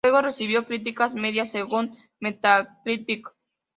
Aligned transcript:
El 0.03 0.09
juego 0.09 0.25
recibió 0.25 0.65
"críticas" 0.65 1.13
medias 1.13 1.51
según 1.51 1.95
Metacritic. 2.19 3.27